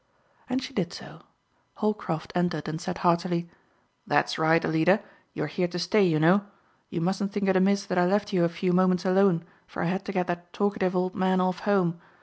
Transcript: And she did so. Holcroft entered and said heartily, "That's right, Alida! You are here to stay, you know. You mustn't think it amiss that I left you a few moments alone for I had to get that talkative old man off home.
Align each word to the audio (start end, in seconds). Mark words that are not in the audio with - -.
And 0.49 0.63
she 0.63 0.73
did 0.73 0.91
so. 0.93 1.21
Holcroft 1.75 2.31
entered 2.33 2.67
and 2.67 2.81
said 2.81 2.97
heartily, 3.05 3.51
"That's 4.07 4.39
right, 4.39 4.65
Alida! 4.65 4.99
You 5.35 5.43
are 5.43 5.45
here 5.45 5.67
to 5.67 5.77
stay, 5.77 6.01
you 6.01 6.19
know. 6.19 6.43
You 6.89 7.01
mustn't 7.01 7.31
think 7.31 7.47
it 7.47 7.55
amiss 7.55 7.85
that 7.85 7.99
I 7.99 8.07
left 8.07 8.33
you 8.33 8.43
a 8.43 8.49
few 8.49 8.73
moments 8.73 9.05
alone 9.05 9.45
for 9.67 9.83
I 9.83 9.85
had 9.85 10.03
to 10.05 10.11
get 10.11 10.25
that 10.25 10.53
talkative 10.53 10.95
old 10.95 11.13
man 11.13 11.39
off 11.39 11.59
home. 11.59 12.01